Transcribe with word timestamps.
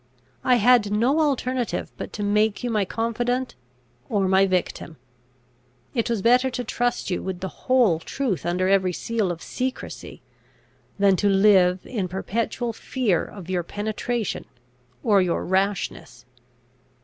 I 0.43 0.55
had 0.55 0.91
no 0.91 1.19
alternative 1.19 1.91
but 1.95 2.11
to 2.13 2.23
make 2.23 2.63
you 2.63 2.71
my 2.71 2.85
confidant 2.85 3.53
or 4.09 4.27
my 4.27 4.47
victim. 4.47 4.97
It 5.93 6.09
was 6.09 6.23
better 6.23 6.49
to 6.49 6.63
trust 6.63 7.11
you 7.11 7.21
with 7.21 7.39
the 7.39 7.67
whole 7.69 7.99
truth 7.99 8.43
under 8.43 8.67
every 8.67 8.93
seal 8.93 9.31
of 9.31 9.43
secrecy, 9.43 10.23
than 10.97 11.15
to 11.17 11.29
live 11.29 11.81
in 11.85 12.07
perpetual 12.07 12.73
fear 12.73 13.23
of 13.23 13.47
your 13.47 13.61
penetration 13.61 14.45
or 15.03 15.21
your 15.21 15.45
rashness. 15.45 16.25